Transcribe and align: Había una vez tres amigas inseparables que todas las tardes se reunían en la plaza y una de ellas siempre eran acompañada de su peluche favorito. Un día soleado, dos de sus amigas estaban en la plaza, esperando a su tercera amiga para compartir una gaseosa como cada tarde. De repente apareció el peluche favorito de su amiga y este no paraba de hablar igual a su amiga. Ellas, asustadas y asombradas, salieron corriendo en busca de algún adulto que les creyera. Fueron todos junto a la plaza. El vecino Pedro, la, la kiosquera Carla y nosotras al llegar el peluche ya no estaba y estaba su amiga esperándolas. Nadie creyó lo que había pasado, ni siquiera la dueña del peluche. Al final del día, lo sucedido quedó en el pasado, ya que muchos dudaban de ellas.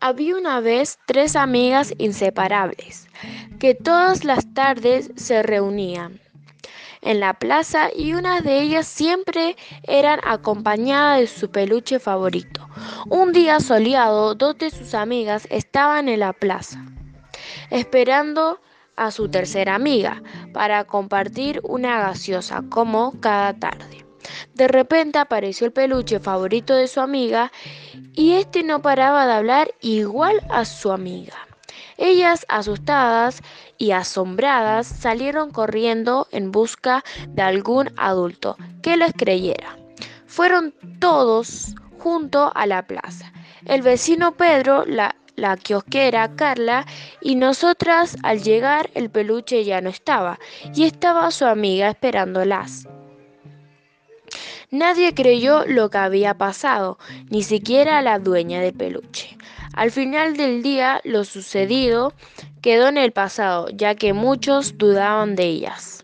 Había 0.00 0.36
una 0.36 0.60
vez 0.60 0.98
tres 1.06 1.36
amigas 1.36 1.94
inseparables 1.98 3.08
que 3.58 3.74
todas 3.74 4.24
las 4.24 4.52
tardes 4.54 5.10
se 5.16 5.42
reunían 5.42 6.20
en 7.02 7.20
la 7.20 7.34
plaza 7.34 7.88
y 7.94 8.12
una 8.14 8.40
de 8.40 8.60
ellas 8.60 8.86
siempre 8.86 9.56
eran 9.84 10.20
acompañada 10.24 11.16
de 11.16 11.26
su 11.26 11.50
peluche 11.50 11.98
favorito. 11.98 12.68
Un 13.08 13.32
día 13.32 13.60
soleado, 13.60 14.34
dos 14.34 14.58
de 14.58 14.70
sus 14.70 14.94
amigas 14.94 15.46
estaban 15.50 16.08
en 16.08 16.20
la 16.20 16.32
plaza, 16.32 16.84
esperando 17.70 18.60
a 18.96 19.10
su 19.10 19.30
tercera 19.30 19.74
amiga 19.74 20.22
para 20.52 20.84
compartir 20.84 21.60
una 21.64 22.00
gaseosa 22.00 22.62
como 22.68 23.18
cada 23.20 23.54
tarde. 23.54 24.09
De 24.60 24.68
repente 24.68 25.18
apareció 25.18 25.66
el 25.66 25.72
peluche 25.72 26.20
favorito 26.20 26.74
de 26.74 26.86
su 26.86 27.00
amiga 27.00 27.50
y 28.12 28.32
este 28.32 28.62
no 28.62 28.82
paraba 28.82 29.26
de 29.26 29.32
hablar 29.32 29.72
igual 29.80 30.42
a 30.50 30.66
su 30.66 30.92
amiga. 30.92 31.32
Ellas, 31.96 32.44
asustadas 32.46 33.40
y 33.78 33.92
asombradas, 33.92 34.86
salieron 34.86 35.50
corriendo 35.50 36.28
en 36.30 36.52
busca 36.52 37.02
de 37.28 37.40
algún 37.40 37.90
adulto 37.96 38.58
que 38.82 38.98
les 38.98 39.14
creyera. 39.14 39.78
Fueron 40.26 40.74
todos 40.98 41.74
junto 41.98 42.52
a 42.54 42.66
la 42.66 42.86
plaza. 42.86 43.32
El 43.64 43.80
vecino 43.80 44.32
Pedro, 44.32 44.84
la, 44.84 45.16
la 45.36 45.56
kiosquera 45.56 46.36
Carla 46.36 46.84
y 47.22 47.36
nosotras 47.36 48.18
al 48.22 48.42
llegar 48.42 48.90
el 48.92 49.08
peluche 49.08 49.64
ya 49.64 49.80
no 49.80 49.88
estaba 49.88 50.38
y 50.74 50.84
estaba 50.84 51.30
su 51.30 51.46
amiga 51.46 51.88
esperándolas. 51.88 52.86
Nadie 54.70 55.14
creyó 55.14 55.64
lo 55.66 55.90
que 55.90 55.98
había 55.98 56.34
pasado, 56.34 56.96
ni 57.28 57.42
siquiera 57.42 58.02
la 58.02 58.20
dueña 58.20 58.60
del 58.60 58.72
peluche. 58.72 59.36
Al 59.74 59.90
final 59.90 60.36
del 60.36 60.62
día, 60.62 61.00
lo 61.02 61.24
sucedido 61.24 62.12
quedó 62.60 62.88
en 62.88 62.96
el 62.96 63.10
pasado, 63.10 63.68
ya 63.70 63.96
que 63.96 64.12
muchos 64.12 64.78
dudaban 64.78 65.34
de 65.34 65.44
ellas. 65.46 66.02